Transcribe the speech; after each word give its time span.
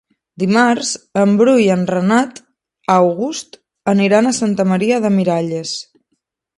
Dimarts 0.43 0.93
en 1.23 1.33
Bru 1.41 1.53
i 1.65 1.67
en 1.75 1.83
Renat 1.91 2.41
August 2.97 3.61
aniran 3.97 4.27
a 4.27 4.35
Santa 4.43 4.71
Maria 4.75 5.03
de 5.09 5.17
Miralles. 5.23 5.81